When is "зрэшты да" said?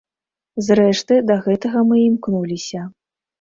0.67-1.35